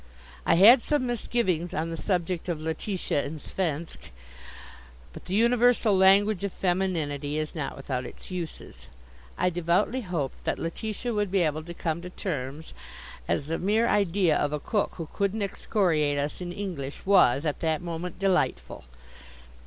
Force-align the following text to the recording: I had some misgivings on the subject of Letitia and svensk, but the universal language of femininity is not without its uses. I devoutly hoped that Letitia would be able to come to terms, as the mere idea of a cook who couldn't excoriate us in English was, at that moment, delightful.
I 0.47 0.55
had 0.55 0.81
some 0.81 1.05
misgivings 1.05 1.75
on 1.75 1.91
the 1.91 1.95
subject 1.95 2.49
of 2.49 2.59
Letitia 2.59 3.23
and 3.23 3.39
svensk, 3.39 4.09
but 5.13 5.25
the 5.25 5.35
universal 5.35 5.95
language 5.95 6.43
of 6.43 6.51
femininity 6.51 7.37
is 7.37 7.53
not 7.53 7.77
without 7.77 8.07
its 8.07 8.31
uses. 8.31 8.87
I 9.37 9.51
devoutly 9.51 10.01
hoped 10.01 10.43
that 10.43 10.57
Letitia 10.57 11.13
would 11.13 11.29
be 11.29 11.43
able 11.43 11.61
to 11.61 11.73
come 11.75 12.01
to 12.01 12.09
terms, 12.09 12.73
as 13.27 13.45
the 13.45 13.59
mere 13.59 13.87
idea 13.87 14.35
of 14.35 14.51
a 14.51 14.59
cook 14.59 14.95
who 14.95 15.07
couldn't 15.13 15.43
excoriate 15.43 16.17
us 16.17 16.41
in 16.41 16.51
English 16.51 17.05
was, 17.05 17.45
at 17.45 17.59
that 17.59 17.83
moment, 17.83 18.17
delightful. 18.17 18.85